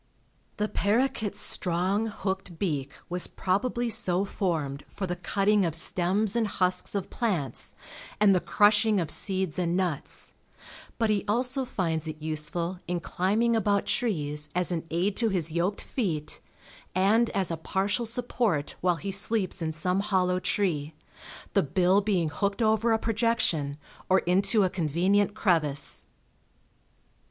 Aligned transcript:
The 0.57 0.67
paroquet's 0.67 1.39
strong, 1.39 2.07
hooked 2.07 2.57
beak 2.57 2.93
was 3.07 3.27
probably 3.27 3.87
so 3.91 4.25
formed 4.25 4.83
for 4.87 5.05
the 5.05 5.15
cutting 5.15 5.63
of 5.63 5.75
stems 5.75 6.35
and 6.35 6.47
husks 6.47 6.95
of 6.95 7.11
plants 7.11 7.75
and 8.19 8.33
the 8.33 8.39
crushing 8.39 8.99
of 8.99 9.11
seeds 9.11 9.59
and 9.59 9.77
nuts, 9.77 10.33
but 10.97 11.11
he 11.11 11.23
also 11.27 11.65
finds 11.65 12.07
it 12.07 12.19
useful 12.19 12.79
in 12.87 12.99
climbing 12.99 13.55
about 13.55 13.85
trees 13.85 14.49
as 14.55 14.71
an 14.71 14.87
aid 14.89 15.15
to 15.17 15.29
his 15.29 15.51
yoked 15.51 15.81
feet, 15.83 16.41
and 16.95 17.29
as 17.29 17.51
a 17.51 17.55
partial 17.55 18.07
support 18.07 18.73
while 18.81 18.95
he 18.95 19.11
sleeps 19.11 19.61
in 19.61 19.71
some 19.71 19.99
hollow 19.99 20.39
tree, 20.39 20.95
the 21.53 21.61
bill 21.61 22.01
being 22.01 22.29
hooked 22.29 22.63
over 22.63 22.91
a 22.91 22.97
projection 22.97 23.77
or 24.09 24.17
into 24.21 24.63
a 24.63 24.69
convenient 24.71 25.35
crevice. 25.35 26.05